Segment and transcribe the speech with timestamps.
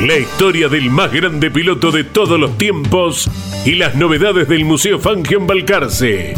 [0.00, 3.30] La historia del más grande piloto de todos los tiempos
[3.64, 6.34] y las novedades del Museo Fangio en Balcarce.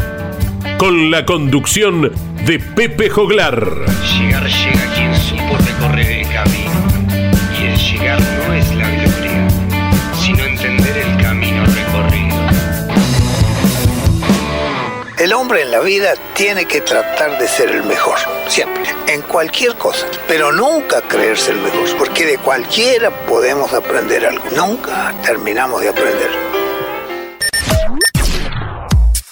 [0.77, 2.09] Con la conducción
[2.45, 3.85] de Pepe Joglar.
[4.17, 6.71] Llegar llega quien supo recorrer el camino.
[7.59, 9.47] Y el llegar no es la gloria,
[10.21, 12.37] sino entender el camino recorrido.
[15.17, 18.85] El hombre en la vida tiene que tratar de ser el mejor, siempre,
[19.29, 25.81] cualquier cosa, pero nunca creerse el mejor, porque de cualquiera podemos aprender algo, nunca terminamos
[25.81, 26.29] de aprender.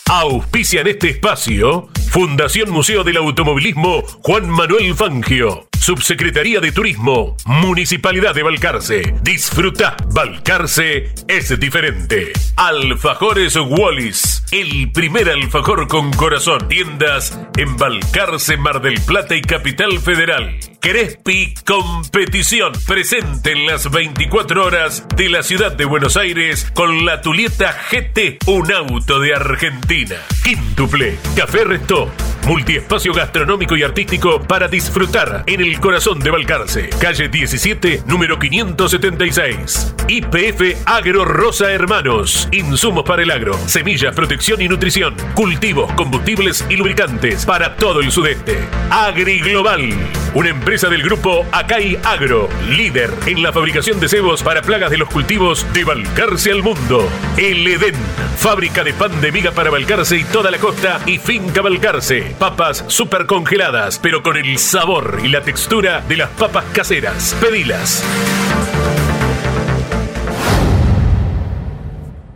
[0.05, 5.67] Auspician este espacio Fundación Museo del Automovilismo Juan Manuel Fangio.
[5.79, 9.13] Subsecretaría de Turismo, Municipalidad de Balcarce.
[9.21, 12.33] Disfruta, Balcarce es diferente.
[12.55, 16.67] Alfajores Wallis, el primer alfajor con corazón.
[16.69, 20.57] Tiendas en Balcarce, Mar del Plata y Capital Federal.
[20.79, 27.21] Crespi Competición, presente en las 24 horas de la ciudad de Buenos Aires con la
[27.21, 30.15] Tulieta GT, un auto de Argentina.
[30.43, 32.09] Quíntuple, Café Resto,
[32.47, 36.89] multiespacio gastronómico y artístico para disfrutar en el corazón de Balcarce.
[37.01, 39.95] Calle 17, número 576.
[40.07, 46.77] IPF Agro Rosa Hermanos, insumos para el agro, semillas, protección y nutrición, cultivos, combustibles y
[46.77, 48.57] lubricantes para todo el sudeste.
[48.89, 49.89] Agri Global,
[50.33, 54.97] una empresa del grupo Acai Agro, líder en la fabricación de cebos para plagas de
[54.97, 57.09] los cultivos de Balcarce al mundo.
[57.35, 57.95] El Edén,
[58.37, 62.35] fábrica de pan de miga para Balcarce y toda la costa y finca Balcarce.
[62.37, 67.35] Papas super congeladas, pero con el sabor y la textura de las papas caseras.
[67.41, 68.03] Pedilas.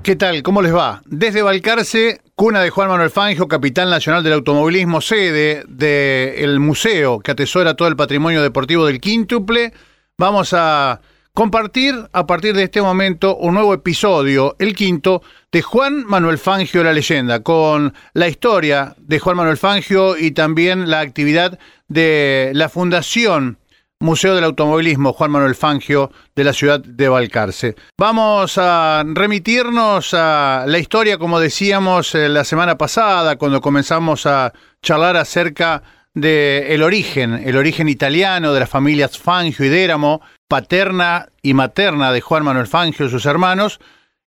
[0.02, 0.42] ¿Qué tal?
[0.42, 1.04] ¿Cómo les va?
[1.06, 7.30] Desde Balcarce, cuna de Juan Manuel Fangio, capital nacional del automovilismo, sede del museo que
[7.30, 9.74] atesora todo el patrimonio deportivo del quíntuple,
[10.18, 11.02] vamos a
[11.36, 15.22] compartir a partir de este momento un nuevo episodio, el quinto,
[15.52, 20.90] de Juan Manuel Fangio, la leyenda, con la historia de Juan Manuel Fangio y también
[20.90, 21.60] la actividad
[21.90, 23.60] de la Fundación
[24.02, 27.76] Museo del Automovilismo Juan Manuel Fangio de la ciudad de Balcarce.
[28.00, 34.54] Vamos a remitirnos a la historia, como decíamos eh, la semana pasada, cuando comenzamos a
[34.82, 35.84] charlar acerca
[36.16, 42.12] de el origen, el origen italiano de las familias Fangio y Déramo, paterna y materna
[42.12, 43.80] de Juan Manuel Fangio y sus hermanos,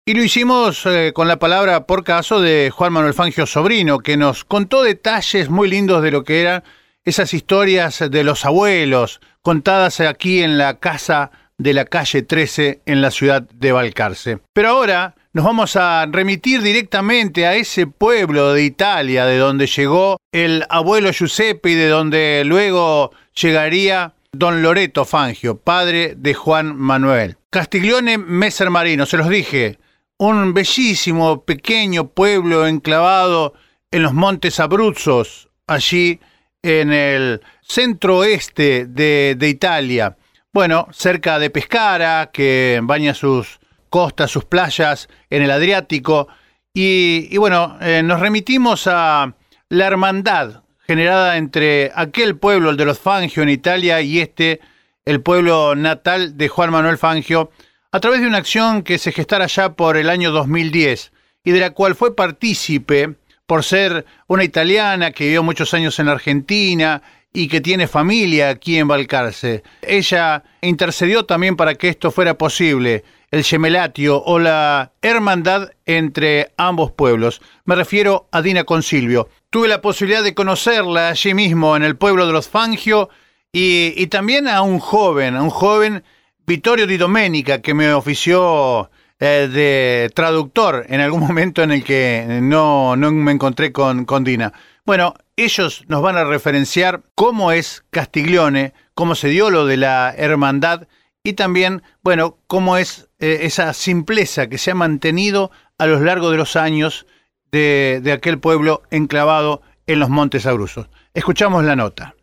[0.04, 4.18] y lo hicimos eh, con la palabra por caso de Juan Manuel Fangio sobrino, que
[4.18, 6.62] nos contó detalles muy lindos de lo que eran
[7.04, 13.02] esas historias de los abuelos, contadas aquí en la casa de la calle 13 en
[13.02, 14.38] la ciudad de Balcarce.
[14.52, 20.18] Pero ahora nos vamos a remitir directamente a ese pueblo de Italia de donde llegó
[20.32, 27.36] el abuelo Giuseppe y de donde luego llegaría don Loreto Fangio, padre de Juan Manuel.
[27.50, 29.78] Castiglione Messer Marino, se los dije,
[30.18, 33.54] un bellísimo pequeño pueblo enclavado
[33.90, 36.20] en los Montes Abruzos, allí
[36.62, 40.16] en el centro oeste de, de Italia.
[40.52, 46.28] Bueno, cerca de Pescara, que baña sus costas, sus playas en el Adriático.
[46.72, 49.34] Y, y bueno, eh, nos remitimos a
[49.68, 54.60] la hermandad generada entre aquel pueblo, el de los Fangio en Italia, y este,
[55.04, 57.50] el pueblo natal de Juan Manuel Fangio,
[57.92, 61.12] a través de una acción que se gestara ya por el año 2010
[61.44, 63.14] y de la cual fue partícipe
[63.46, 67.02] por ser una italiana que vivió muchos años en Argentina
[67.32, 69.62] y que tiene familia aquí en Balcarce.
[69.80, 76.92] Ella intercedió también para que esto fuera posible, el gemelatio o la hermandad entre ambos
[76.92, 77.40] pueblos.
[77.64, 79.28] Me refiero a Dina Consilvio.
[79.50, 83.08] Tuve la posibilidad de conocerla allí mismo en el pueblo de los Fangio
[83.50, 86.04] y, y también a un joven, a un joven
[86.46, 88.90] Vittorio Di Domenica que me ofició
[89.24, 94.24] eh, de traductor en algún momento en el que no, no me encontré con, con
[94.24, 94.52] Dina.
[94.84, 100.12] Bueno, ellos nos van a referenciar cómo es Castiglione, cómo se dio lo de la
[100.16, 100.88] hermandad
[101.22, 106.32] y también, bueno, cómo es eh, esa simpleza que se ha mantenido a lo largo
[106.32, 107.06] de los años
[107.52, 110.88] de, de aquel pueblo enclavado en los Montes Abruzos.
[111.14, 112.16] Escuchamos la nota.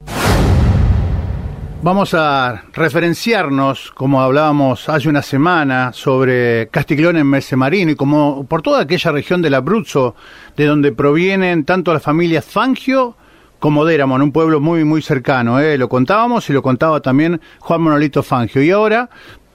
[1.82, 8.62] Vamos a referenciarnos, como hablábamos hace una semana, sobre Castiglione en Mesemarino y como por
[8.62, 10.14] toda aquella región del Abruzzo,
[10.58, 13.16] de donde provienen tanto las familias Fangio
[13.60, 15.62] como Deramon, un pueblo muy, muy cercano.
[15.62, 15.78] ¿eh?
[15.78, 18.62] Lo contábamos y lo contaba también Juan Monolito Fangio.
[18.62, 19.10] Y ahora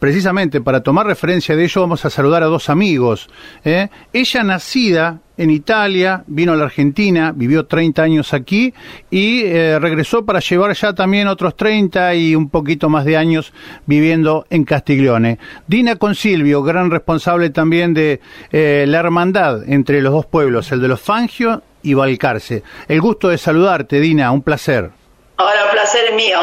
[0.05, 3.31] precisamente para tomar referencia de ello vamos a saludar a dos amigos.
[3.65, 3.89] ¿eh?
[4.13, 8.75] Ella nacida en Italia, vino a la Argentina, vivió 30 años aquí
[9.11, 13.55] y eh, regresó para llevar ya también otros 30 y un poquito más de años
[13.87, 15.39] viviendo en Castiglione.
[15.69, 18.21] Dina Consilvio, gran responsable también de
[18.53, 22.63] eh, la hermandad entre los dos pueblos, el de los Fangio y Balcarce.
[22.89, 24.91] El gusto de saludarte, Dina, un placer.
[25.39, 26.41] Ahora, un placer es mío.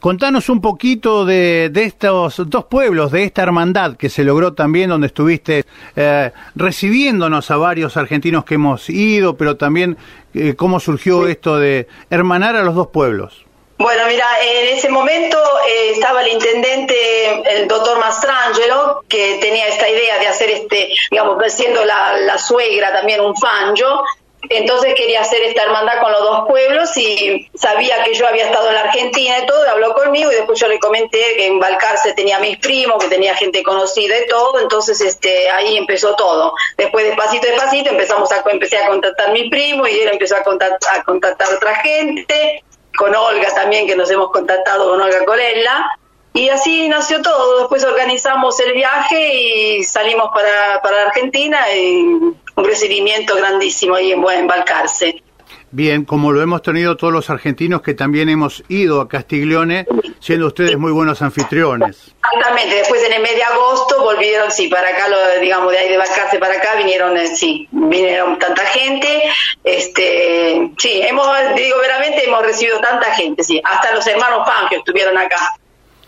[0.00, 4.90] Contanos un poquito de, de, estos dos pueblos, de esta hermandad que se logró también,
[4.90, 5.64] donde estuviste
[5.96, 9.98] eh, recibiéndonos a varios argentinos que hemos ido, pero también
[10.34, 13.44] eh, cómo surgió esto de hermanar a los dos pueblos.
[13.76, 15.36] Bueno, mira, en ese momento
[15.68, 21.42] eh, estaba el intendente, el doctor Mastrangelo, que tenía esta idea de hacer este, digamos,
[21.52, 24.04] siendo la, la suegra también un fangio,
[24.50, 28.68] entonces quería hacer esta hermandad con los dos pueblos y sabía que yo había estado
[28.68, 31.58] en la Argentina y todo, y habló conmigo y después yo le comenté que en
[31.58, 36.54] Balcarce tenía mis primos, que tenía gente conocida y todo, entonces este ahí empezó todo.
[36.76, 40.42] Después despacito, despacito empezamos a empecé a contactar a mis primos y él empezó a
[40.42, 42.64] contactar, a contactar otra gente,
[42.96, 45.86] con Olga también que nos hemos contactado con Olga Colella
[46.32, 47.60] y así nació todo.
[47.60, 54.22] Después organizamos el viaje y salimos para, para Argentina y un recibimiento grandísimo ahí en,
[54.28, 55.22] en Balcarce.
[55.70, 59.86] Bien, como lo hemos tenido todos los argentinos que también hemos ido a Castiglione,
[60.18, 62.14] siendo ustedes muy buenos anfitriones.
[62.24, 65.90] Exactamente, después en el mes de agosto volvieron, sí, para acá, lo, digamos, de ahí
[65.90, 69.22] de Balcarce para acá vinieron, eh, sí, vinieron tanta gente,
[69.62, 75.16] este, sí, hemos, digo, veramente hemos recibido tanta gente, sí, hasta los hermanos Fangio estuvieron
[75.18, 75.54] acá,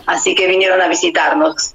[0.07, 1.75] así que vinieron a visitarnos.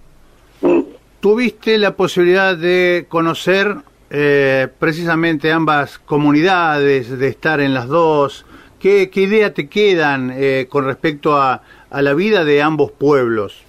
[1.19, 3.75] ¿Tuviste la posibilidad de conocer
[4.17, 8.45] eh, precisamente ambas comunidades, de estar en las dos.
[8.79, 13.63] ¿Qué, qué idea te quedan eh, con respecto a, a, la vida de ambos pueblos?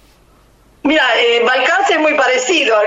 [0.87, 2.77] Mira, eh, Balcarce es muy parecido.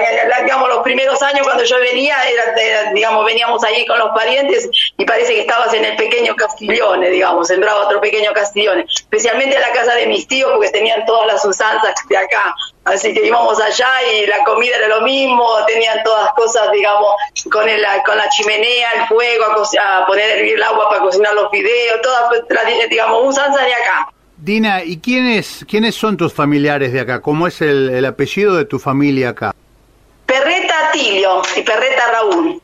[0.42, 5.04] Digamos, los primeros años cuando yo venía, era, digamos, veníamos allí con los parientes y
[5.04, 8.86] parece que estabas en el pequeño Castiglione, digamos, sembraba otro pequeño Castiglione.
[8.88, 12.54] Especialmente en la casa de mis tíos, porque tenían todas las usanzas de acá.
[12.84, 17.14] Así que íbamos allá y la comida era lo mismo, tenían todas cosas, digamos,
[17.52, 21.02] con, el, con la chimenea, el fuego, a, a poner a hervir el agua para
[21.02, 22.32] cocinar los videos, todas,
[22.88, 24.08] digamos, usanzas de acá.
[24.42, 27.20] Dina, ¿y quiénes, quiénes son tus familiares de acá?
[27.20, 29.54] ¿Cómo es el, el apellido de tu familia acá?
[30.24, 32.62] Perreta Tilio y Perreta Raúl.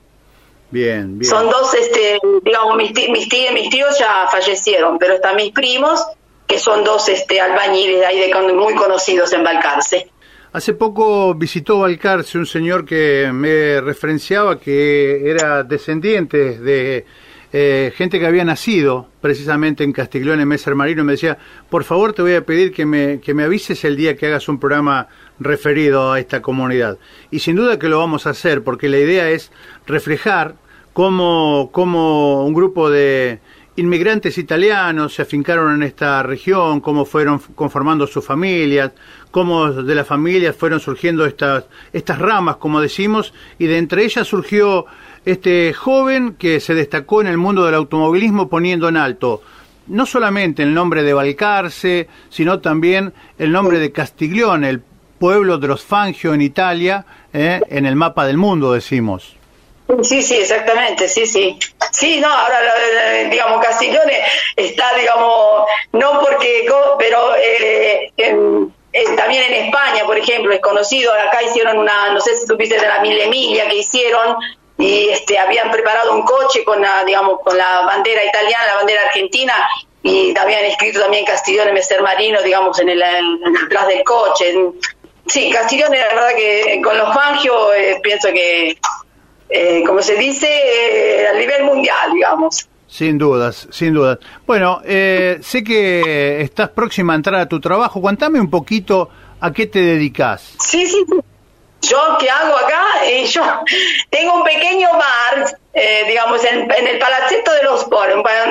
[0.71, 1.31] Bien, bien.
[1.31, 5.53] Son dos, este, digamos, mis, tí, mis, tíos, mis tíos ya fallecieron, pero están mis
[5.53, 6.03] primos,
[6.47, 10.11] que son dos este, albañiles de ahí de, muy conocidos en Balcarce.
[10.53, 17.05] Hace poco visitó Balcarce un señor que me referenciaba que era descendiente de
[17.53, 21.39] eh, gente que había nacido precisamente en Castiglione, Messer Marino, me decía,
[21.71, 24.49] por favor te voy a pedir que me, que me avises el día que hagas
[24.49, 26.99] un programa referido a esta comunidad.
[27.31, 29.53] Y sin duda que lo vamos a hacer, porque la idea es
[29.87, 30.55] reflejar
[30.93, 33.41] cómo, cómo un grupo de
[33.77, 38.93] inmigrantes italianos se afincaron en esta región, cómo fueron conformando sus familias,
[39.31, 44.27] cómo de las familias fueron surgiendo estas, estas ramas, como decimos, y de entre ellas
[44.27, 44.87] surgió
[45.27, 49.43] este joven que se destacó en el mundo del automovilismo poniendo en alto
[49.89, 54.83] no solamente el nombre de Balcarce, sino también el nombre de Castiglione, el
[55.19, 59.37] pueblo de los Fangio en Italia, eh, en el mapa del mundo, decimos.
[60.03, 61.59] Sí, sí, exactamente, sí, sí.
[61.93, 62.59] Sí, no, ahora,
[63.31, 64.21] digamos, Castiglione
[64.57, 66.69] está, digamos, no porque,
[66.99, 68.13] pero eh,
[69.17, 72.89] también en España, por ejemplo, es conocido, acá hicieron una, no sé si supiste de
[72.89, 74.37] la Mil Emilia que hicieron,
[74.79, 79.03] y este habían preparado un coche con la, digamos, con la bandera italiana, la bandera
[79.07, 79.55] argentina,
[80.03, 84.55] y habían escrito también Castiglione Mester Marino, digamos, en el, en el del coche.
[85.27, 88.79] Sí, Castiglione, la verdad que con los Fangio eh, pienso que,
[89.49, 92.69] eh, como se dice, eh, a nivel mundial, digamos.
[92.87, 94.19] Sin dudas, sin dudas.
[94.47, 98.01] Bueno, eh, sé que estás próxima a entrar a tu trabajo.
[98.01, 100.55] Cuéntame un poquito a qué te dedicas.
[100.61, 101.05] Sí, sí.
[101.83, 102.83] Yo, ¿qué hago acá?
[103.05, 103.43] Eh, yo
[104.11, 108.11] tengo un pequeño bar, eh, digamos, en, en, el Palacetto de los Sport,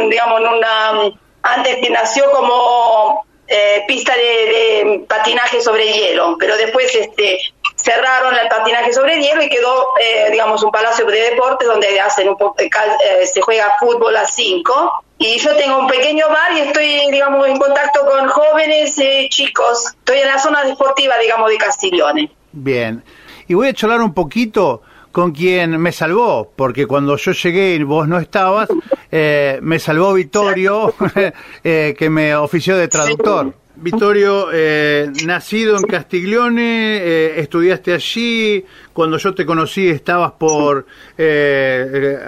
[0.10, 1.12] digamos, en una,
[1.44, 7.40] antes que nació como eh, pista de, de, patinaje sobre hielo, pero después este
[7.76, 12.30] cerraron el patinaje sobre hielo y quedó, eh, digamos, un palacio de deportes donde hacen
[12.30, 15.04] un poco, eh, se juega fútbol a cinco.
[15.18, 19.86] Y yo tengo un pequeño bar y estoy, digamos, en contacto con jóvenes eh, chicos.
[20.00, 22.32] Estoy en la zona deportiva, digamos, de Castiglione.
[22.56, 23.04] Bien.
[23.48, 24.82] Y voy a charlar un poquito
[25.12, 28.68] con quien me salvó, porque cuando yo llegué y vos no estabas,
[29.12, 30.94] eh, me salvó Vittorio,
[31.64, 33.54] eh, que me ofició de traductor.
[33.78, 40.86] Vittorio, eh, nacido en Castiglione, eh, estudiaste allí, cuando yo te conocí estabas por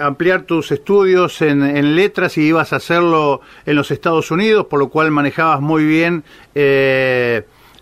[0.00, 4.78] ampliar tus estudios en, en, letras y ibas a hacerlo en los Estados Unidos, por
[4.78, 6.22] lo cual manejabas muy bien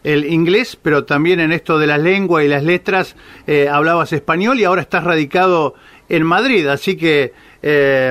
[0.06, 3.16] el inglés, pero también en esto de la lengua y las letras
[3.70, 5.74] hablabas español y ahora estás radicado
[6.08, 7.32] en Madrid, así que,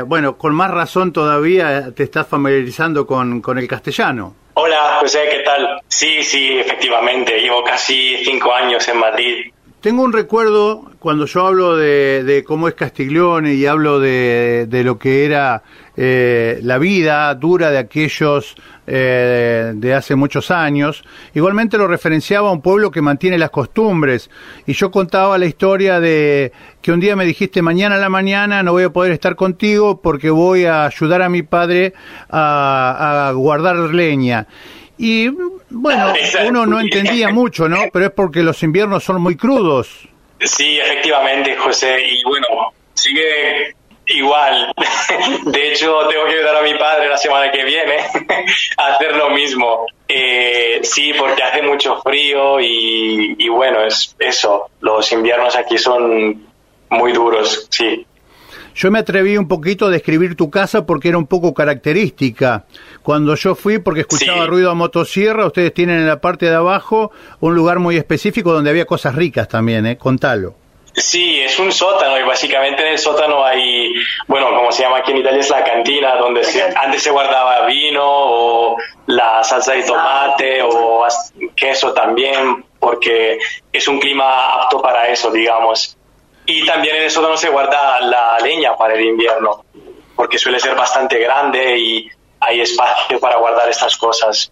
[0.06, 4.36] bueno, con más razón todavía te estás familiarizando con, con el castellano.
[4.58, 5.82] Hola, José, ¿qué tal?
[5.88, 9.52] Sí, sí, efectivamente, llevo casi cinco años en Madrid.
[9.82, 14.84] Tengo un recuerdo, cuando yo hablo de, de cómo es Castiglione y hablo de, de
[14.84, 15.62] lo que era
[15.96, 18.56] eh, la vida dura de aquellos
[18.88, 21.04] eh, de hace muchos años.
[21.34, 24.30] Igualmente lo referenciaba a un pueblo que mantiene las costumbres.
[24.65, 26.51] Y yo contaba la historia de
[26.82, 30.01] que un día me dijiste, mañana a la mañana no voy a poder estar contigo
[30.01, 31.94] porque voy a ayudar a mi padre
[32.30, 34.48] a, a guardar leña.
[34.98, 35.30] Y
[35.70, 36.13] bueno,
[36.48, 37.77] uno no entendía mucho, ¿no?
[37.92, 40.08] Pero es porque los inviernos son muy crudos.
[40.39, 41.98] Sí, efectivamente, José.
[42.06, 42.48] Y bueno,
[42.94, 43.74] sigue
[44.07, 44.74] igual.
[45.45, 47.97] De hecho, tengo que ayudar a mi padre la semana que viene
[48.77, 49.85] a hacer lo mismo.
[50.07, 54.69] Eh, sí, porque hace mucho frío y, y bueno, es eso.
[54.81, 56.45] Los inviernos aquí son
[56.89, 58.05] muy duros, sí.
[58.75, 62.65] Yo me atreví un poquito a describir tu casa porque era un poco característica.
[63.03, 64.47] Cuando yo fui, porque escuchaba sí.
[64.47, 68.69] ruido a motosierra, ustedes tienen en la parte de abajo un lugar muy específico donde
[68.69, 69.97] había cosas ricas también, ¿eh?
[69.97, 70.55] Contalo.
[70.96, 73.94] Sí, es un sótano y básicamente en el sótano hay,
[74.28, 77.66] bueno, como se llama aquí en Italia es la cantina, donde se, antes se guardaba
[77.66, 81.06] vino o la salsa de tomate o
[81.54, 83.38] queso también, porque
[83.74, 85.98] es un clima apto para eso, digamos.
[86.46, 89.66] Y también en el sótano se guarda la leña para el invierno,
[90.16, 92.10] porque suele ser bastante grande y
[92.40, 94.50] hay espacio para guardar estas cosas.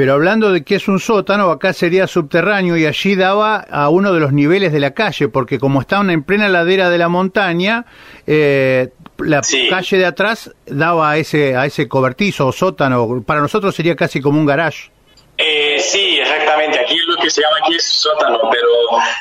[0.00, 4.14] Pero hablando de que es un sótano, acá sería subterráneo y allí daba a uno
[4.14, 7.84] de los niveles de la calle, porque como estaban en plena ladera de la montaña,
[8.26, 8.88] eh,
[9.18, 9.68] la sí.
[9.68, 13.22] calle de atrás daba a ese, a ese cobertizo o sótano.
[13.26, 14.90] Para nosotros sería casi como un garage.
[15.36, 16.80] Eh, sí, exactamente.
[16.80, 18.70] Aquí lo que se llama aquí es sótano, pero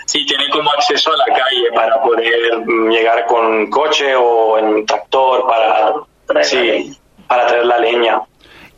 [0.06, 5.46] sí tiene como acceso a la calle para poder llegar con coche o en tractor
[5.46, 8.22] para, sí, para traer la leña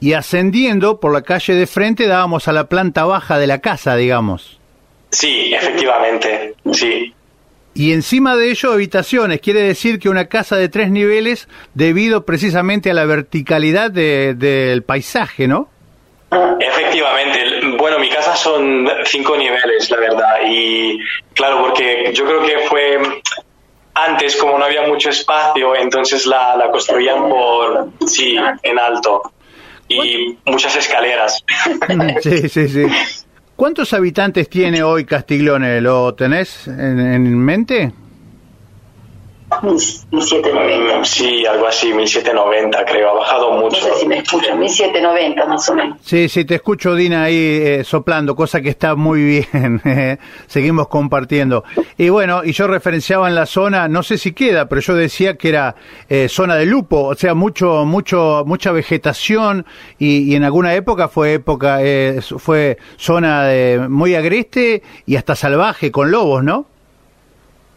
[0.02, 3.96] y ascendiendo por la calle de frente dábamos a la planta baja de la casa,
[3.96, 4.60] digamos.
[5.12, 7.14] Sí, efectivamente, sí.
[7.76, 12.90] Y encima de ello habitaciones, quiere decir que una casa de tres niveles debido precisamente
[12.90, 15.70] a la verticalidad de, del paisaje, ¿no?
[16.60, 17.40] Efectivamente,
[17.78, 20.98] bueno, mi casa son cinco niveles, la verdad, y
[21.36, 22.98] claro, porque yo creo que fue
[23.94, 29.32] antes como no había mucho espacio, entonces la, la construían por, sí, en alto
[29.94, 31.44] y muchas escaleras.
[32.22, 32.86] Sí, sí, sí.
[33.56, 35.82] ¿Cuántos habitantes tiene hoy Castiglione?
[35.82, 37.92] ¿Lo tenés en, en mente?
[39.62, 41.06] 1790.
[41.06, 43.88] Sí, algo así, 1790 creo, ha bajado mucho.
[43.88, 45.98] No sé si me escuchan, 1790 más o menos.
[46.02, 49.82] Sí, sí, te escucho Dina ahí eh, soplando, cosa que está muy bien,
[50.48, 51.64] seguimos compartiendo.
[51.98, 55.38] Y bueno, y yo referenciaba en la zona, no sé si queda, pero yo decía
[55.38, 55.76] que era
[56.10, 59.66] eh, zona de lupo, o sea, mucho, mucho, mucha vegetación
[60.00, 65.36] y, y en alguna época fue época, eh, fue zona de, muy agreste y hasta
[65.36, 66.71] salvaje con lobos, ¿no?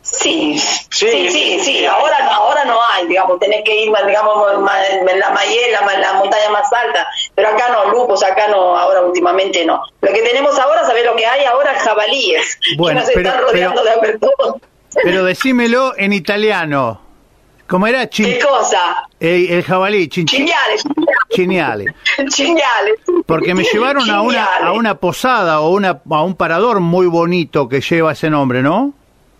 [0.05, 1.87] Sí, sí, sí, sí, sí.
[1.87, 6.51] Ahora, ahora no hay, digamos, tenés que ir, digamos, en la Mayela, en la montaña
[6.53, 7.07] más alta.
[7.35, 9.81] pero acá no, lupos, acá no, ahora últimamente no.
[10.03, 11.75] Lo que tenemos ahora, ¿sabés lo que hay ahora?
[11.81, 12.59] Jabalíes.
[12.77, 14.61] Bueno, que nos pero- están rodeando pero- de todo.
[15.03, 17.01] Pero decímelo en italiano.
[17.67, 18.09] ¿Cómo era?
[18.11, 19.09] Chin- ¿Qué cosa?
[19.19, 20.27] el, el jabalí, chin-.
[21.31, 21.93] Chiñales.
[23.27, 27.69] Porque me llevaron a una, a una posada o una, a un parador muy bonito
[27.69, 28.93] que lleva ese nombre, ¿no?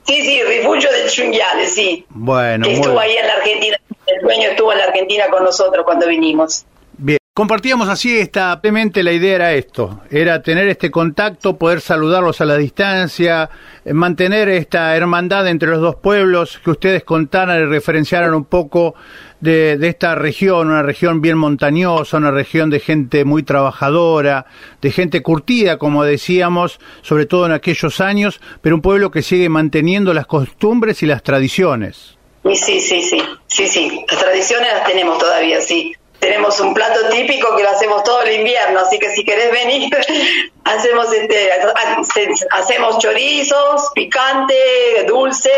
[0.07, 2.05] Sí, sí, refugio del Chiñales, sí.
[2.11, 3.77] Bueno, estuvo ahí en la Argentina.
[4.07, 6.67] El dueño estuvo en la Argentina con nosotros cuando vinimos.
[6.97, 7.19] Bien.
[7.37, 12.45] Compartíamos así esta, simplemente la idea era esto, era tener este contacto, poder saludarlos a
[12.45, 13.51] la distancia,
[13.85, 18.95] eh, mantener esta hermandad entre los dos pueblos, que ustedes contaran y referenciaran un poco
[19.45, 24.47] de, de esta región, una región bien montañosa, una región de gente muy trabajadora,
[24.83, 29.49] de gente curtida, como decíamos, sobre todo en aquellos años, pero un pueblo que sigue
[29.49, 32.17] manteniendo las costumbres y las tradiciones.
[32.45, 34.05] Y sí, sí, sí, sí, sí.
[34.11, 35.95] Las tradiciones las tenemos todavía, sí.
[36.19, 39.91] Tenemos un plato típico que lo hacemos todo el invierno, así que si querés venir,
[40.65, 44.55] hacemos este, hace- hacemos chorizos, picante,
[45.07, 45.51] dulce.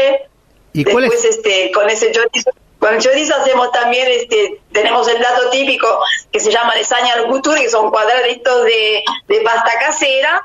[0.73, 1.37] ¿Y cuál Después, es?
[1.39, 5.87] este, con ese chorizo, con chorizo hacemos también, este, tenemos el plato típico
[6.31, 10.43] que se llama lesaña al couture, que son cuadraditos de, de pasta casera,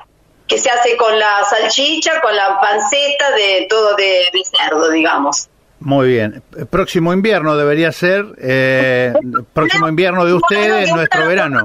[0.47, 5.49] que se hace con la salchicha, con la panceta, de todo de, de cerdo, digamos.
[5.79, 6.43] Muy bien.
[6.69, 9.13] Próximo invierno debería ser, eh,
[9.53, 11.63] próximo invierno de ustedes, nuestro verano.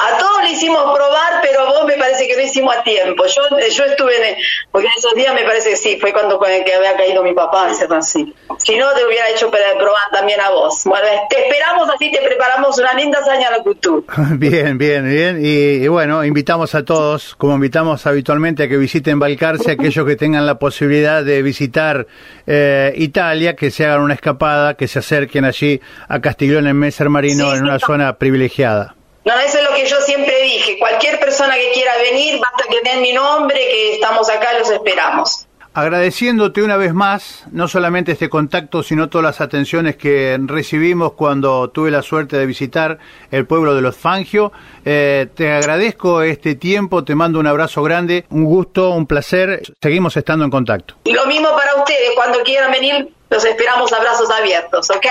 [0.00, 3.24] A todos le hicimos probar, pero vos me parece que lo hicimos a tiempo.
[3.26, 4.36] Yo yo estuve en,
[4.70, 7.22] porque en esos días me parece que sí, fue cuando con el que había caído
[7.22, 8.34] mi papá, hacer así.
[8.58, 10.82] Si no, te hubiera hecho probar también a vos.
[10.84, 14.02] Bueno, te esperamos así, te preparamos una linda hazaña a la cultura.
[14.32, 15.44] Bien, bien, bien.
[15.44, 20.16] Y, y bueno, invitamos a todos, como invitamos habitualmente a que visiten Balcarce, aquellos que
[20.16, 22.06] tengan la posibilidad de visitar
[22.46, 27.08] eh, Italia, que se hagan una escapada, que se acerquen allí a Castiglione en Messer
[27.08, 28.94] Marino, Sí, en una zona privilegiada.
[29.24, 30.78] No, eso es lo que yo siempre dije.
[30.78, 35.46] Cualquier persona que quiera venir, basta que den mi nombre, que estamos acá, los esperamos.
[35.72, 41.70] Agradeciéndote una vez más, no solamente este contacto, sino todas las atenciones que recibimos cuando
[41.70, 42.98] tuve la suerte de visitar
[43.30, 44.50] el pueblo de los Fangio.
[44.84, 49.62] Eh, te agradezco este tiempo, te mando un abrazo grande, un gusto, un placer.
[49.80, 50.94] Seguimos estando en contacto.
[51.04, 55.06] Y lo mismo para ustedes, cuando quieran venir, los esperamos a brazos abiertos, ¿ok?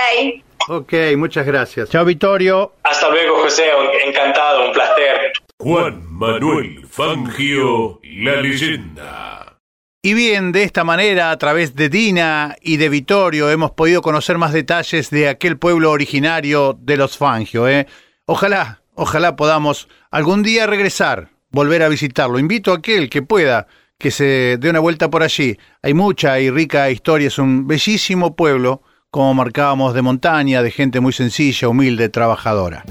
[0.68, 1.90] Ok, muchas gracias.
[1.90, 2.74] Chao, Vittorio.
[2.82, 3.64] Hasta luego, José.
[4.06, 5.32] Encantado, un placer.
[5.58, 9.58] Juan Manuel Fangio, la leyenda.
[10.02, 14.38] Y bien, de esta manera, a través de Dina y de Vittorio, hemos podido conocer
[14.38, 17.68] más detalles de aquel pueblo originario de los Fangio.
[17.68, 17.86] ¿eh?
[18.24, 22.38] Ojalá, ojalá podamos algún día regresar, volver a visitarlo.
[22.38, 23.66] Invito a aquel que pueda
[24.00, 25.58] que se dé una vuelta por allí.
[25.82, 31.00] Hay mucha y rica historia, es un bellísimo pueblo, como marcábamos, de montaña, de gente
[31.00, 32.84] muy sencilla, humilde, trabajadora.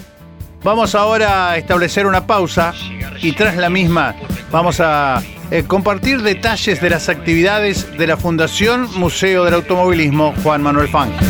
[0.63, 2.73] Vamos ahora a establecer una pausa
[3.21, 4.15] y tras la misma
[4.51, 10.61] vamos a eh, compartir detalles de las actividades de la Fundación Museo del Automovilismo Juan
[10.61, 11.27] Manuel Fangio.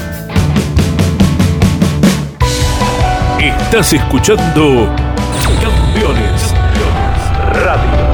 [3.40, 4.94] Estás escuchando
[5.62, 6.56] Campeones
[7.54, 8.10] Radio.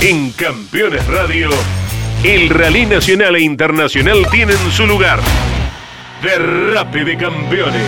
[0.00, 1.50] En Campeones Radio,
[2.24, 5.20] el rally nacional e internacional tienen su lugar.
[6.22, 7.86] Derrape de Campeones.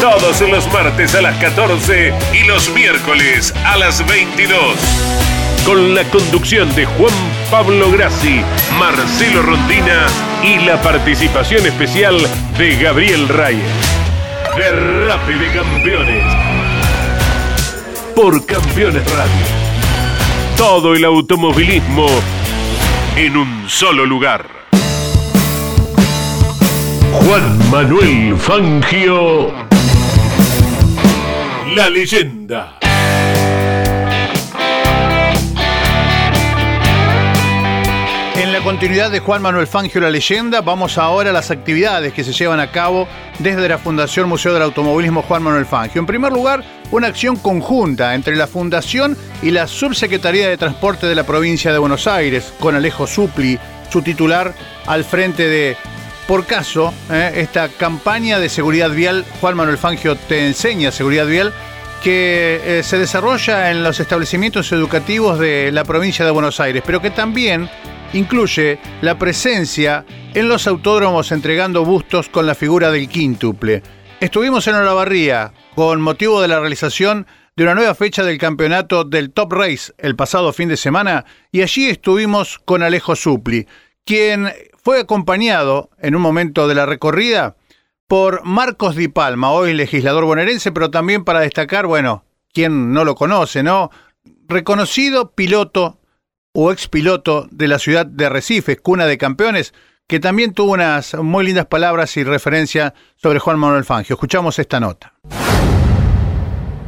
[0.00, 4.58] Todos los martes a las 14 y los miércoles a las 22.
[5.64, 7.14] Con la conducción de Juan
[7.50, 8.40] Pablo Grassi,
[8.78, 10.06] Marcelo Rondina
[10.42, 12.16] y la participación especial
[12.56, 13.62] de Gabriel Reyes.
[14.56, 16.24] Derrape de Campeones.
[18.14, 19.68] Por Campeones Radio
[20.58, 22.08] todo el automovilismo
[23.14, 24.44] en un solo lugar.
[27.12, 29.52] Juan Manuel Fangio,
[31.78, 32.76] la leyenda.
[38.34, 42.24] En la continuidad de Juan Manuel Fangio La Leyenda, vamos ahora a las actividades que
[42.24, 43.06] se llevan a cabo
[43.38, 46.00] desde la Fundación Museo del Automovilismo Juan Manuel Fangio.
[46.00, 51.14] En primer lugar, una acción conjunta entre la Fundación y la Subsecretaría de Transporte de
[51.14, 53.56] la provincia de Buenos Aires, con Alejo Supli,
[53.88, 54.52] su titular,
[54.86, 55.76] al frente de,
[56.28, 61.54] por caso, eh, esta campaña de seguridad vial, Juan Manuel Fangio te enseña seguridad vial,
[62.04, 67.00] que eh, se desarrolla en los establecimientos educativos de la provincia de Buenos Aires, pero
[67.00, 67.70] que también
[68.12, 73.82] incluye la presencia en los autódromos entregando bustos con la figura del quíntuple.
[74.20, 79.32] Estuvimos en Olavarría con motivo de la realización de una nueva fecha del campeonato del
[79.32, 83.66] Top Race el pasado fin de semana y allí estuvimos con Alejo Supli,
[84.04, 87.56] quien fue acompañado en un momento de la recorrida
[88.06, 93.14] por Marcos Di Palma, hoy legislador bonaerense, pero también para destacar, bueno, quien no lo
[93.14, 93.90] conoce, ¿no?
[94.48, 95.98] Reconocido piloto
[96.52, 99.74] o expiloto de la ciudad de Arrecifes, cuna de campeones,
[100.06, 104.14] que también tuvo unas muy lindas palabras y referencia sobre Juan Manuel Fangio.
[104.14, 105.12] Escuchamos esta nota.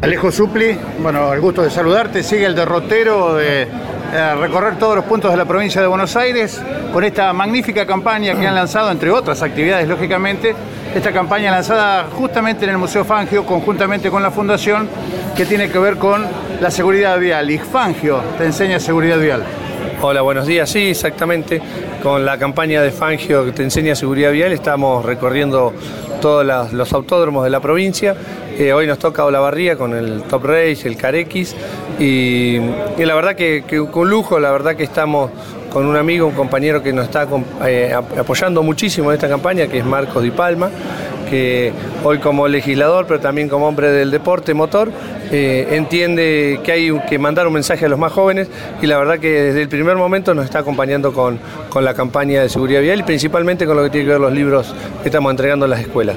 [0.03, 2.23] Alejo Supli, bueno, el gusto de saludarte.
[2.23, 6.59] Sigue el derrotero de eh, recorrer todos los puntos de la provincia de Buenos Aires
[6.91, 10.55] con esta magnífica campaña que han lanzado, entre otras actividades, lógicamente,
[10.95, 14.89] esta campaña lanzada justamente en el Museo Fangio, conjuntamente con la Fundación,
[15.37, 16.27] que tiene que ver con
[16.63, 17.51] la seguridad vial.
[17.51, 19.45] Y Fangio te enseña seguridad vial.
[20.01, 20.71] Hola, buenos días.
[20.71, 21.61] Sí, exactamente.
[22.03, 25.75] Con la campaña de Fangio que te enseña seguridad vial estamos recorriendo
[26.23, 28.17] todos los autódromos de la provincia.
[28.61, 31.57] Eh, hoy nos toca Olavarría con el Top Race, el Carex
[31.99, 32.59] y,
[32.99, 35.31] la verdad que, con lujo, la verdad que estamos
[35.73, 37.27] con un amigo, un compañero que nos está
[37.65, 40.69] eh, apoyando muchísimo en esta campaña, que es Marcos Di Palma,
[41.31, 41.73] que
[42.05, 44.93] hoy como legislador, pero también como hombre del deporte motor,
[45.33, 48.49] eh, entiende que hay que mandar un mensaje a los más jóvenes
[48.83, 52.43] y la verdad que desde el primer momento nos está acompañando con, con la campaña
[52.43, 55.31] de seguridad vial y principalmente con lo que tiene que ver los libros que estamos
[55.31, 56.17] entregando en las escuelas.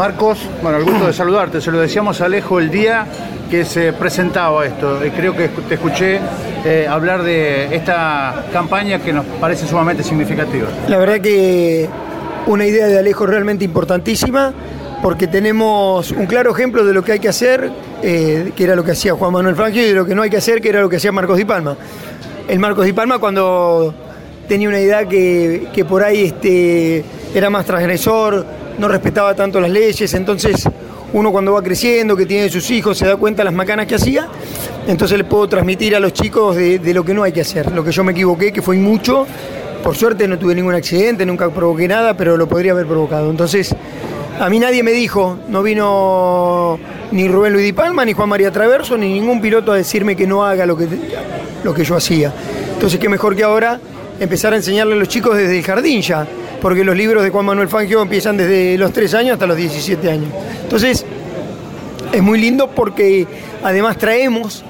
[0.00, 1.60] Marcos, bueno, el gusto de saludarte.
[1.60, 3.04] Se lo decíamos a Alejo el día
[3.50, 4.98] que se presentaba esto.
[5.14, 6.20] Creo que te escuché
[6.64, 10.68] eh, hablar de esta campaña que nos parece sumamente significativa.
[10.88, 11.86] La verdad que
[12.46, 14.54] una idea de Alejo realmente importantísima
[15.02, 17.70] porque tenemos un claro ejemplo de lo que hay que hacer,
[18.02, 20.30] eh, que era lo que hacía Juan Manuel Frangio, y de lo que no hay
[20.30, 21.76] que hacer, que era lo que hacía Marcos Di Palma.
[22.48, 23.94] El Marcos Di Palma cuando
[24.48, 29.70] tenía una idea que, que por ahí este, era más transgresor, no respetaba tanto las
[29.70, 30.66] leyes, entonces
[31.12, 33.96] uno cuando va creciendo, que tiene sus hijos, se da cuenta de las macanas que
[33.96, 34.26] hacía,
[34.86, 37.84] entonces le puedo transmitir a los chicos de, lo que no hay que hacer, lo
[37.84, 39.26] que yo me equivoqué, que fue mucho,
[39.84, 43.30] por suerte no tuve ningún accidente, nunca provoqué nada, pero lo podría haber provocado.
[43.30, 43.74] Entonces,
[44.40, 46.78] a mí nadie me dijo, no vino
[47.12, 50.26] ni Rubén Luis Di Palma, ni Juan María Traverso, ni ningún piloto a decirme que
[50.26, 50.88] no haga lo que,
[51.64, 52.32] lo que yo hacía.
[52.72, 53.78] Entonces, qué mejor que ahora
[54.18, 56.26] empezar a enseñarle a los chicos desde el jardín ya
[56.60, 60.10] porque los libros de Juan Manuel Fangio empiezan desde los 3 años hasta los 17
[60.10, 60.28] años.
[60.62, 61.04] Entonces,
[62.12, 63.26] es muy lindo porque
[63.62, 64.64] además traemos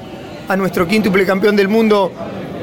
[0.49, 2.11] a nuestro quíntuple campeón del mundo,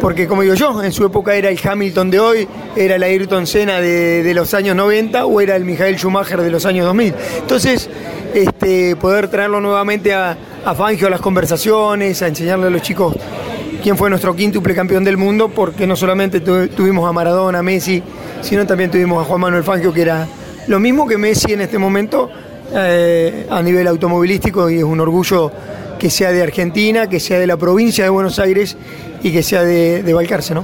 [0.01, 3.47] porque como digo yo, en su época era el Hamilton de hoy, era el Ayrton
[3.47, 7.13] Senna de, los años 90 o era el Michael Schumacher de los años 2000.
[7.39, 7.89] Entonces,
[8.33, 10.37] este, poder traerlo nuevamente a,
[10.77, 13.15] Fangio a las conversaciones, a enseñarle a los chicos
[13.81, 18.03] quién fue nuestro quíntuple campeón del mundo, porque no solamente tuvimos a Maradona, a Messi,
[18.41, 20.27] sino también tuvimos a Juan Manuel Fangio, que era
[20.67, 22.29] lo mismo que Messi en este momento
[22.73, 25.51] eh, a nivel automovilístico y es un orgullo
[25.97, 28.77] que sea de Argentina, que sea de la provincia de Buenos Aires
[29.23, 30.13] y que sea de, de
[30.53, 30.63] ¿no?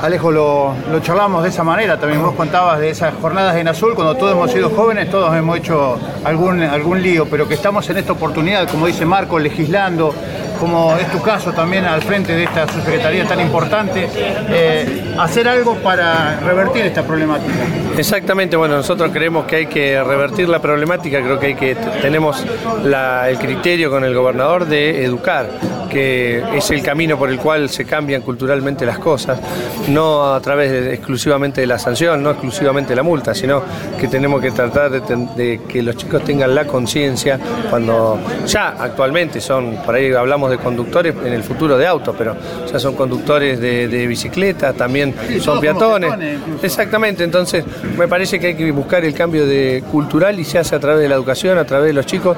[0.00, 4.14] Alejo, lo, charlamos de esa manera, también vos contabas de esas jornadas en azul, cuando
[4.14, 8.12] todos hemos sido jóvenes, todos hemos hecho algún, algún lío, pero que estamos en esta
[8.12, 10.14] oportunidad, como dice Marco, legislando,
[10.58, 15.76] como es tu caso también al frente de esta subsecretaría tan importante, eh, hacer algo
[15.76, 17.54] para revertir esta problemática.
[17.96, 22.44] Exactamente, bueno, nosotros creemos que hay que revertir la problemática, creo que hay que tenemos
[22.84, 25.48] el criterio con el gobernador de educar,
[25.90, 29.40] que es el camino por el cual se cambian culturalmente las cosas,
[29.88, 33.62] no a través exclusivamente de la sanción, no exclusivamente de la multa, sino
[33.98, 37.38] que tenemos que tratar de que los chicos tengan la conciencia
[37.70, 42.36] cuando ya actualmente son, por ahí hablamos de conductores en el futuro de autos, pero
[42.70, 46.12] ya son conductores de, de bicicleta, también son peatones.
[46.62, 47.64] Exactamente, entonces
[47.96, 51.00] me parece que hay que buscar el cambio de cultural y se hace a través
[51.00, 52.36] de la educación, a través de los chicos.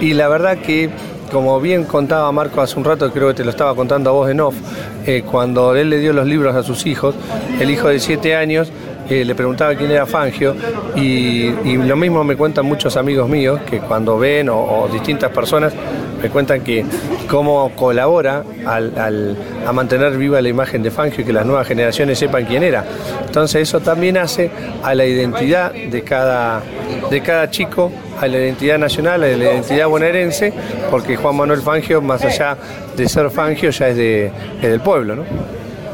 [0.00, 0.90] Y la verdad que
[1.34, 4.30] como bien contaba Marco hace un rato, creo que te lo estaba contando a vos
[4.30, 4.54] en off,
[5.04, 7.16] eh, cuando él le dio los libros a sus hijos,
[7.58, 8.70] el hijo de siete años
[9.10, 10.54] eh, le preguntaba quién era Fangio
[10.94, 15.72] y, lo mismo me cuentan muchos amigos míos que cuando ven o distintas personas
[16.24, 16.82] me cuentan que
[17.28, 22.46] cómo colabora a mantener viva la imagen de Fangio y que las nuevas generaciones sepan
[22.46, 22.82] quién era.
[23.26, 24.50] Entonces eso también hace
[24.82, 26.62] a la identidad de cada,
[27.10, 30.50] de cada chico, a la identidad nacional, a la identidad bonaerense,
[30.90, 32.56] porque Juan Manuel Fangio, más allá
[32.96, 34.32] de ser Fangio, ya es, de,
[34.62, 35.16] del pueblo.
[35.16, 35.24] ¿no?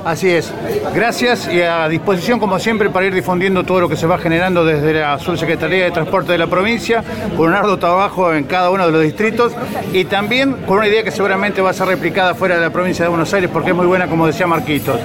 [0.05, 0.53] Así es.
[0.95, 4.65] Gracias y a disposición como siempre para ir difundiendo todo lo que se va generando
[4.65, 7.05] desde la Subsecretaría de Transporte de la provincia,
[7.37, 9.53] con un arduo trabajo en cada uno de los distritos
[9.93, 13.05] y también con una idea que seguramente va a ser replicada fuera de la provincia
[13.05, 14.99] de Buenos Aires porque es muy buena como decía Marquitos.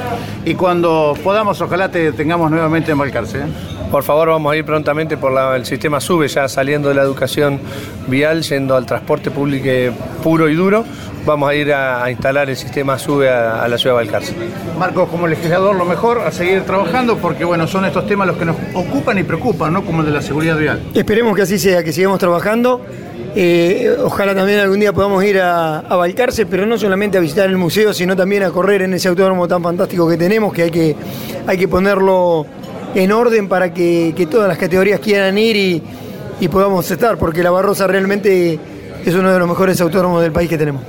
[0.46, 3.40] Y cuando podamos ojalá te tengamos nuevamente en Balcarce.
[3.40, 3.46] ¿eh?
[3.92, 7.60] Por favor, vamos a ir prontamente por el sistema SUBE, ya saliendo de la educación
[8.08, 10.86] vial, yendo al transporte público puro y duro.
[11.26, 14.34] Vamos a ir a, a instalar el sistema SUBE a, a la ciudad de Balcarce.
[14.78, 18.46] Marcos, como legislador, lo mejor a seguir trabajando porque bueno, son estos temas los que
[18.46, 19.84] nos ocupan y preocupan, ¿no?
[19.84, 20.82] Como el de la seguridad vial.
[20.94, 22.82] Esperemos que así sea, que sigamos trabajando.
[23.36, 27.50] Eh, ojalá también algún día podamos ir a, a Balcarce, pero no solamente a visitar
[27.50, 30.72] el museo, sino también a correr en ese autódromo tan fantástico que tenemos, que hay
[30.72, 30.96] que,
[31.48, 32.46] hay que ponerlo
[32.94, 35.84] en orden para que, que todas las categorías quieran ir y,
[36.40, 38.60] y podamos estar, porque la Barrosa realmente
[39.04, 40.82] es uno de los mejores autódromos del país que tenemos.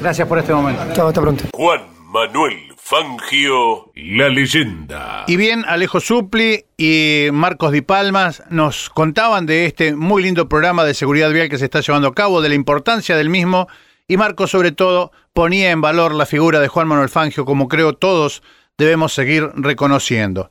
[0.00, 0.82] Gracias por este momento.
[0.92, 1.44] Chao, hasta pronto.
[1.52, 5.24] Juan Manuel Fangio, la leyenda.
[5.26, 10.84] Y bien, Alejo Supli y Marcos Di Palmas nos contaban de este muy lindo programa
[10.84, 13.66] de seguridad vial que se está llevando a cabo, de la importancia del mismo,
[14.06, 17.94] y Marcos sobre todo ponía en valor la figura de Juan Manuel Fangio, como creo
[17.94, 18.42] todos
[18.78, 20.50] debemos seguir reconociendo.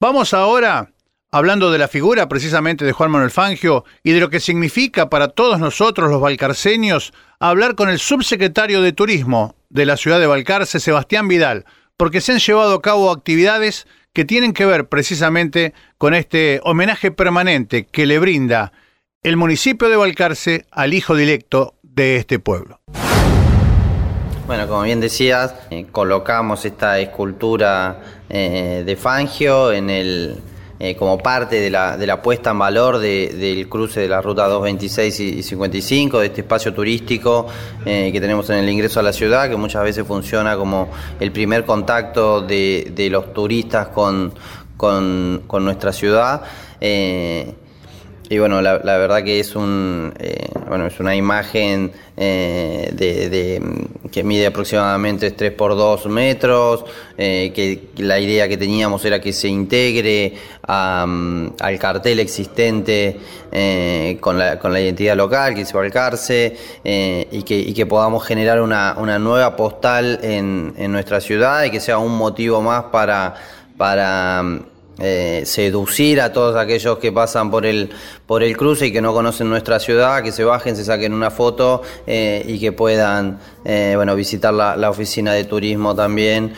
[0.00, 0.93] Vamos ahora,
[1.34, 5.26] hablando de la figura precisamente de Juan Manuel Fangio y de lo que significa para
[5.26, 10.78] todos nosotros los balcarceños, hablar con el subsecretario de Turismo de la ciudad de Balcarce,
[10.78, 11.64] Sebastián Vidal,
[11.96, 17.10] porque se han llevado a cabo actividades que tienen que ver precisamente con este homenaje
[17.10, 18.72] permanente que le brinda
[19.24, 22.78] el municipio de Balcarce al hijo directo de este pueblo.
[24.46, 30.40] Bueno, como bien decías, eh, colocamos esta escultura eh, de Fangio en el,
[30.84, 34.20] eh, como parte de la, de la puesta en valor de- del cruce de la
[34.20, 37.46] ruta 226 y y 55, de este espacio turístico
[37.86, 40.88] eh, que tenemos en el ingreso a la ciudad, que muchas veces funciona como
[41.20, 44.32] el primer contacto de, de los turistas con,
[44.76, 46.42] con- con nuestra ciudad.
[46.80, 47.54] Eh,
[48.28, 50.12] y bueno, la, la verdad que es un
[50.68, 53.60] bueno es una imagen de,
[54.10, 56.84] que mide aproximadamente 3 por 2 metros,
[57.16, 60.34] eh, que la idea que teníamos era que se integre
[60.66, 61.06] a,
[61.60, 63.18] al cartel existente
[63.50, 67.86] eh, con, la, con la identidad local, que es Balcarce, eh, y, que, y que
[67.86, 72.60] podamos generar una, una nueva postal en, en nuestra ciudad y que sea un motivo
[72.60, 73.34] más para,
[73.76, 74.42] para
[74.98, 77.90] eh, seducir a todos aquellos que pasan por el,
[78.26, 81.30] por el cruce y que no conocen nuestra ciudad, que se bajen, se saquen una
[81.30, 86.52] foto eh, y que puedan eh, bueno, visitar la, la oficina de turismo también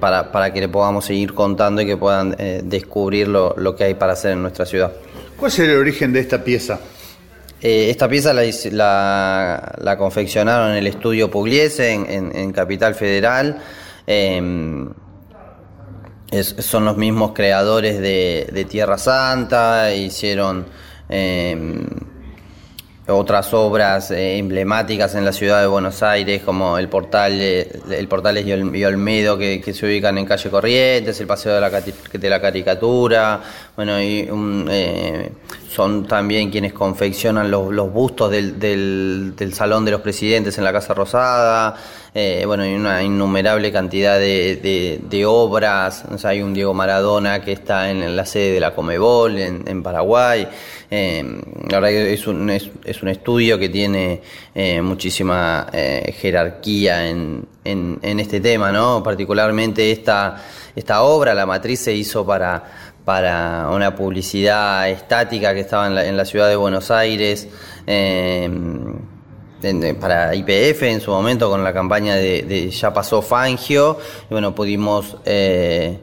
[0.00, 3.94] para, para que le podamos seguir contando y que puedan descubrir lo, lo que hay
[3.94, 4.92] para hacer en nuestra ciudad.
[5.36, 6.80] ¿Cuál es el origen de esta pieza?
[7.60, 13.58] Esta pieza la, la, la confeccionaron en el estudio Pugliese en, en- en Capital Federal.
[16.30, 20.66] Eh, es- son los mismos creadores de, Tierra Santa, hicieron
[21.08, 21.84] eh,
[23.08, 28.08] otras obras eh, emblemáticas en la ciudad de Buenos Aires, como el portal, de- el
[28.08, 31.70] Portales y, Ol- y Olmedo, que, se ubican en calle Corrientes, el Paseo de la,
[31.70, 33.40] de la Caricatura,
[33.76, 35.30] bueno, y un, eh,
[35.76, 40.72] son también quienes confeccionan los, los bustos del, del- Salón de los Presidentes en la
[40.72, 41.76] Casa Rosada,
[42.14, 47.52] eh, bueno, y una innumerable cantidad de, de- de obras, hay un Diego Maradona que
[47.52, 50.48] está en la sede de la Comebol, en, en Paraguay,
[50.90, 51.22] eh,
[51.68, 54.22] la verdad que es un, es, es un estudio que tiene
[54.54, 55.66] eh, muchísima
[56.20, 59.02] jerarquía en, en- en este tema, ¿no?
[59.02, 60.42] Particularmente esta,
[60.74, 66.04] esta obra, la matriz se hizo para, para una publicidad estática que estaba en la,
[66.06, 67.48] en la ciudad de Buenos Aires.
[67.86, 68.50] eh,
[70.00, 75.16] para IPF en su momento con la campaña de, Ya pasó Fangio, y bueno, pudimos
[75.24, 75.98] eh,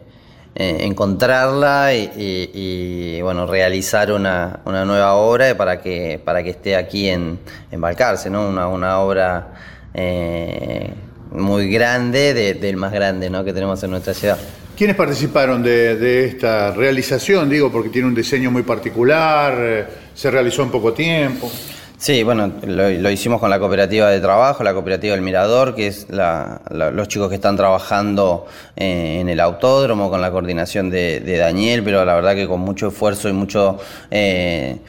[0.55, 6.75] eh, encontrarla y, y- bueno, realizar una, una nueva obra para que, para que esté
[6.75, 7.39] aquí en,
[7.71, 8.47] en Balcarce, ¿no?
[8.49, 9.53] Una, una obra
[9.93, 10.93] eh,
[11.31, 13.43] muy grande, de- del más grande ¿no?
[13.45, 14.37] que tenemos en nuestra ciudad.
[14.75, 17.47] ¿Quiénes participaron de, esta realización?
[17.47, 21.51] Digo, porque tiene un diseño muy particular, eh, se realizó en poco tiempo.
[21.95, 26.07] Sí, bueno, lo, hicimos con la cooperativa de trabajo, la cooperativa del Mirador, que es
[26.09, 31.83] los chicos que están trabajando eh, en el autódromo, con la coordinación de, de Daniel,
[31.83, 33.79] pero la verdad que con mucho esfuerzo y mucho
[34.11, 34.79] eh,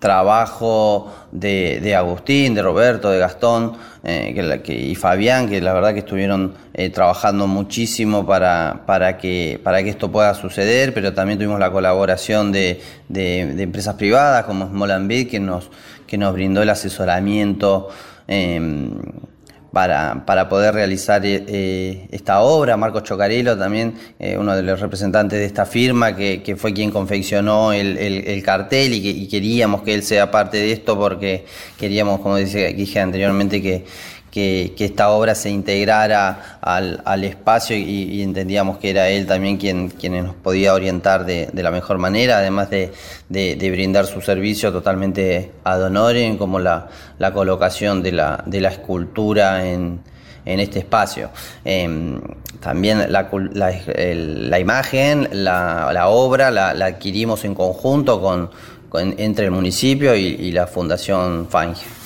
[0.00, 5.72] trabajo de, de Agustín, de Roberto, de Gastón eh, que que- y Fabián, que la
[5.74, 11.12] verdad que estuvieron eh, trabajando muchísimo para, para, que, para que esto pueda suceder, pero
[11.12, 15.70] también tuvimos la colaboración de, de- de empresas privadas como Small and Big, que nos,
[16.06, 17.90] que nos brindó el asesoramiento.
[18.26, 18.88] eh,
[19.72, 22.76] para, para poder realizar eh, esta obra.
[22.76, 26.90] Marcos Chocarelo también, eh, uno de los representantes de esta firma, que, que fue quien
[26.90, 31.44] confeccionó el, el, cartel y, que, y queríamos que él sea parte de esto porque
[31.78, 33.84] queríamos, como dije anteriormente, que
[34.30, 39.88] que, esta obra se integrara al, al espacio y, entendíamos que era él también quien,
[39.90, 42.92] quien nos podía orientar de, de la mejor manera, además de,
[43.28, 46.88] de, brindar su servicio totalmente ad honorem, como la,
[47.18, 50.00] la colocación de la, de la escultura en,
[50.44, 51.30] en este espacio.
[51.64, 52.20] Em,
[52.60, 58.50] también la, la, la imagen, la, la obra la, adquirimos en conjunto con,
[59.18, 61.99] entre el municipio y, y la Fundación Fangio.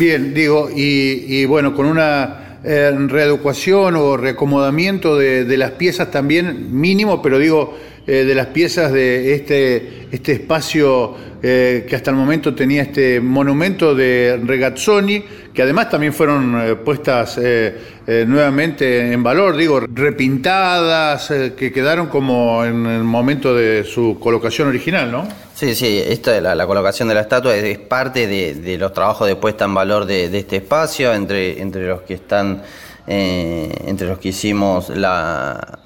[0.00, 7.38] Bien, digo, y, bueno, con una eh, o reacomodamiento de, las piezas también mínimo, pero
[7.38, 12.80] digo, eh, de las piezas de este, este espacio eh, que hasta el momento tenía
[12.80, 17.38] este monumento de Regazzoni, que además también fueron puestas
[18.06, 25.12] nuevamente en valor, digo, repintadas, que quedaron como en el momento de su colocación original,
[25.12, 25.49] ¿no?
[25.60, 29.36] Sí, sí, esta, la, la colocación de la estatua es, parte de, los trabajos de
[29.36, 32.62] puesta en valor de, este espacio, entre, entre los que están,
[33.06, 35.80] eh, entre los que hicimos la,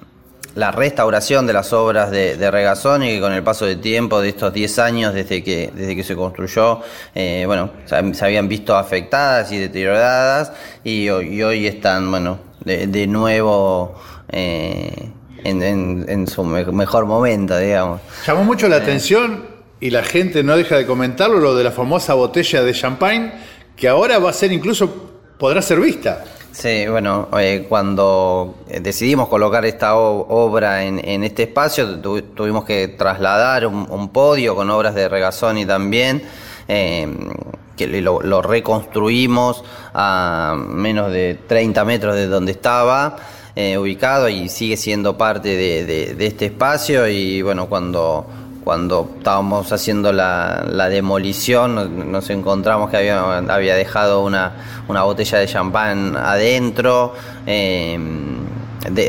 [0.54, 4.28] la restauración de las obras de, de Regazzoni, que con el paso del tiempo, de
[4.28, 6.78] estos 10 años desde que, desde que se construyó,
[7.12, 10.52] eh, bueno, se, habían visto afectadas y deterioradas,
[10.84, 13.96] y, hoy están, bueno, de, nuevo...
[14.30, 15.10] Eh,
[15.46, 18.00] en, su mejor momento, digamos.
[18.26, 19.53] Llamó mucho la atención
[19.84, 23.32] y la gente no deja de comentarlo, lo de la famosa botella de champagne,
[23.76, 26.24] que ahora va a ser incluso, podrá ser vista.
[26.52, 34.08] Sí, bueno, eh, cuando decidimos colocar esta obra en, este espacio, tuvimos que trasladar un,
[34.08, 36.22] podio con obras de Regazzoni también,
[36.66, 37.06] eh,
[37.76, 43.16] que lo, reconstruimos a menos de 30 metros de donde estaba.
[43.56, 48.26] Eh, ubicado y sigue siendo parte de este espacio y bueno cuando
[48.64, 54.52] cuando estábamos haciendo la, demolición nos encontramos que había, dejado una,
[54.88, 57.14] botella de champán adentro,
[57.46, 57.98] eh,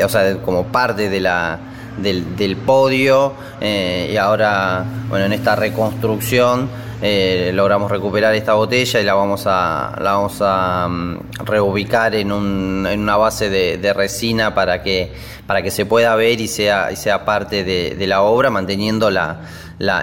[0.03, 1.59] o sea, como parte de la,
[1.97, 6.69] del, podio eh, y ahora, bueno, en esta reconstrucción
[7.01, 12.31] eh, logramos recuperar esta botella y la vamos a, la vamos a mm, reubicar en,
[12.31, 15.11] un, en, una base de, resina para que,
[15.45, 19.41] para que se pueda ver y sea, y sea parte de, la obra, manteniendo la,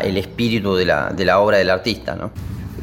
[0.02, 2.14] el espíritu de la, de la obra del artista.
[2.14, 2.30] ¿no?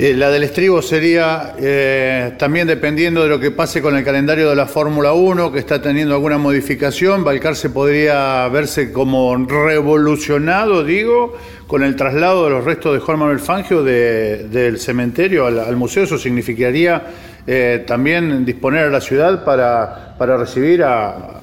[0.01, 4.49] Eh, la del estribo sería eh, también dependiendo de lo que pase con el calendario
[4.49, 7.25] de la Fórmula 1, que está teniendo alguna modificación.
[7.25, 11.35] Balcarce podría verse como revolucionado, digo,
[11.67, 16.05] con el traslado de los restos de Juan Manuel Fangio del cementerio al, museo.
[16.05, 17.03] Eso significaría
[17.47, 21.35] eh, también disponer a la ciudad para, para recibir a,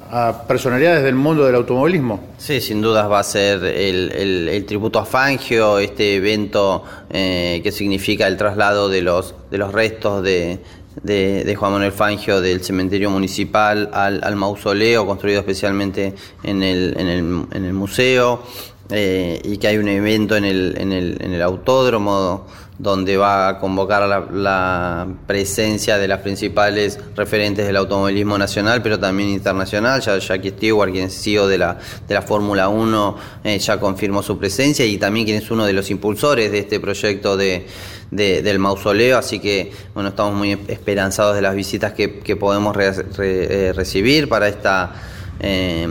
[0.47, 2.21] personalidades del mundo del automovilismo.
[2.37, 8.25] Sí, sin dudas va a ser el, tributo a Fangio, este evento eh, que significa
[8.25, 10.59] el traslado de los, de los restos de,
[11.03, 17.45] de, Juan Manuel Fangio del cementerio municipal al, mausoleo construido especialmente en el, en el,
[17.51, 18.43] en el museo
[18.89, 22.47] eh, y que hay un evento en el, en el, en el autódromo
[22.79, 28.99] donde va a convocar la, la, presencia de las principales referentes del automovilismo nacional, pero
[28.99, 30.01] también internacional.
[30.01, 34.21] Ya Jackie Stewart, quien es CEO de la, de la Fórmula 1, eh, ya confirmó
[34.21, 37.65] su presencia y también quien es uno de los impulsores de este proyecto de,
[38.11, 39.17] del mausoleo.
[39.17, 44.47] Así que, bueno, estamos muy esperanzados de las visitas que, que podemos eh, recibir para
[44.47, 44.93] esta.
[45.39, 45.87] Eh,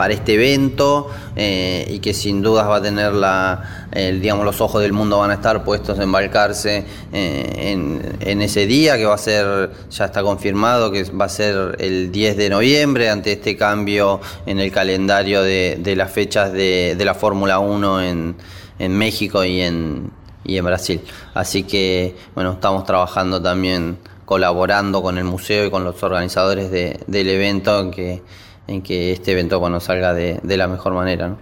[0.00, 4.80] para este evento eh, y que sin dudas va a tener la, digamos, los ojos
[4.80, 7.76] del mundo van a estar puestos en embarcarse eh,
[8.18, 12.10] en, ese día que va a ser, ya está confirmado que va a ser el
[12.10, 17.58] 10 de noviembre ante este cambio en el calendario de, las fechas de, la Fórmula
[17.58, 18.36] 1 en,
[18.78, 20.10] México y en,
[20.62, 21.02] Brasil.
[21.34, 27.28] Así que bueno, estamos trabajando también colaborando con el museo y con los organizadores del
[27.28, 28.22] evento que
[28.70, 31.36] en que este evento bueno, salga de, la mejor manera.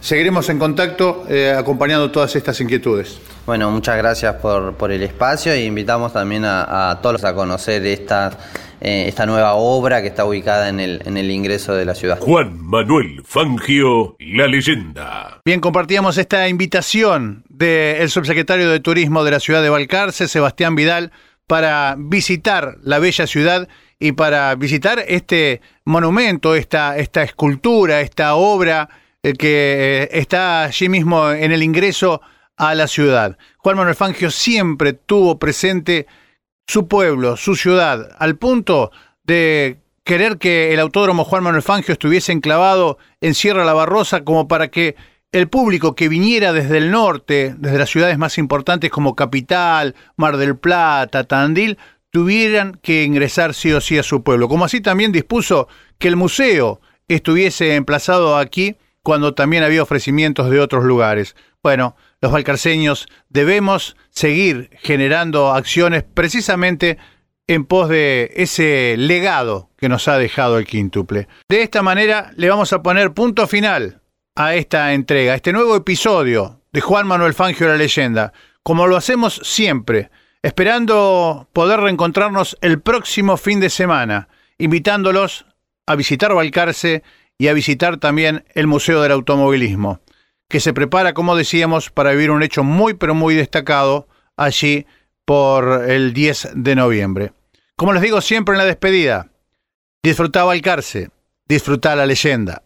[0.00, 3.20] Seguiremos en contacto eh, acompañando todas estas inquietudes.
[3.46, 8.38] Bueno, muchas gracias por, el espacio e invitamos también a, todos a conocer esta,
[8.80, 12.20] eh, esta nueva obra que está ubicada en el, en el ingreso de la ciudad.
[12.20, 15.40] Juan Manuel Fangio, la leyenda.
[15.44, 21.10] Bien, compartíamos esta invitación del subsecretario de Turismo de la ciudad de Balcarce, Sebastián Vidal,
[21.48, 23.68] para visitar la bella ciudad
[24.02, 28.88] y para visitar este monumento, esta, escultura, esta obra
[29.22, 32.20] eh, que eh, está allí mismo en el ingreso
[32.56, 33.38] a la ciudad.
[33.58, 36.08] Juan Manuel Fangio siempre tuvo presente
[36.66, 38.90] su pueblo, su ciudad, al punto
[39.22, 44.48] de querer que el Autódromo Juan Manuel Fangio estuviese enclavado en Sierra La Barrosa como
[44.48, 44.96] para que
[45.30, 50.38] el público que viniera desde el norte, desde las ciudades más importantes como Capital, Mar
[50.38, 51.78] del Plata, Tandil,
[52.12, 54.46] tuvieran que ingresar sí o sí a su pueblo.
[54.46, 55.66] Como así también dispuso
[55.98, 61.34] que el museo estuviese emplazado aquí cuando también había ofrecimientos de otros lugares.
[61.62, 66.98] Bueno, los valcarceños debemos seguir generando acciones precisamente
[67.48, 71.28] en pos de ese legado que nos ha dejado el quíntuple.
[71.48, 74.02] De esta manera le vamos a poner punto final
[74.36, 78.32] a esta entrega, a este nuevo episodio de Juan Manuel Fangio la leyenda,
[78.62, 80.10] como lo hacemos siempre,
[80.42, 84.28] esperando poder reencontrarnos el próximo fin de semana,
[84.58, 85.46] invitándolos
[85.86, 87.02] a visitar Valcarce
[87.38, 90.00] y a visitar también el Museo del Automovilismo,
[90.48, 94.86] que se prepara, como decíamos, para vivir un hecho muy pero muy destacado allí
[95.24, 97.32] por el 10 de noviembre.
[97.76, 99.30] Como les digo siempre en la despedida,
[100.02, 101.10] disfrutá Valcarce,
[101.46, 102.62] disfrutá la leyenda.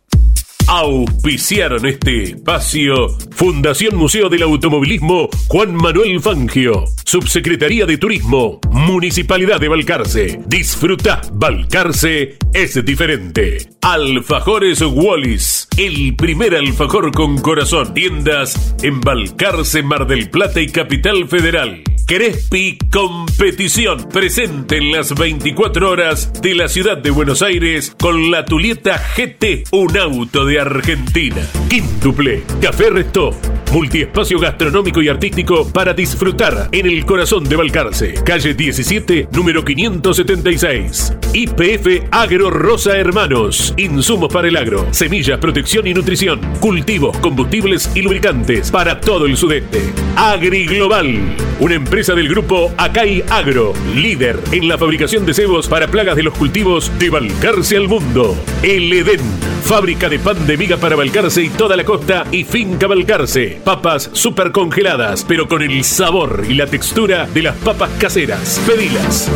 [0.68, 9.68] Auspiciaron este espacio Fundación Museo del Automovilismo Juan Manuel Fangio, Subsecretaría de Turismo, Municipalidad de
[9.68, 10.40] Balcarce.
[10.48, 13.58] Disfruta, Balcarce es diferente.
[13.80, 17.94] Alfajores Wallis, el primer alfajor con corazón.
[17.94, 21.84] Tiendas en Balcarce, Mar del Plata y Capital Federal.
[22.06, 28.44] Crespi Competición, presente en las 24 horas de la ciudad de Buenos Aires con la
[28.44, 31.46] Tulieta GT, un auto de Argentina.
[31.68, 33.30] Quíntuple, Café Resto,
[33.72, 38.14] multiespacio gastronómico y artístico para disfrutar en el corazón de Balcarce.
[38.24, 41.14] Calle 17, número 576.
[41.32, 48.02] IPF Agro Rosa Hermanos, insumos para el agro, semillas, protección y nutrición, cultivos, combustibles y
[48.02, 49.82] lubricantes para todo el sudeste.
[50.16, 51.18] Agri Global,
[51.60, 56.22] una empresa del grupo Acai Agro, líder en la fabricación de cebos para plagas de
[56.22, 58.36] los cultivos de Balcarce al mundo.
[58.62, 59.20] El Edén,
[59.62, 63.55] fábrica de pan de miga para Balcarce y toda la costa y finca Balcarce.
[63.64, 68.60] Papas super congeladas, pero con el sabor y la textura de las papas caseras.
[68.66, 69.30] Pedilas.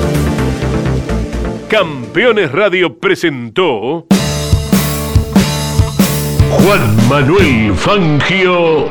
[1.68, 4.06] Campeones Radio presentó
[6.50, 8.90] Juan Manuel Fangio,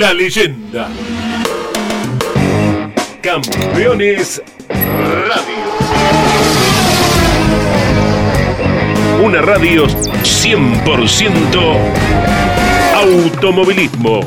[0.00, 0.88] la leyenda.
[3.22, 5.66] Campeones Radio.
[9.22, 12.65] Una radio 100%
[13.06, 14.24] automovilismo.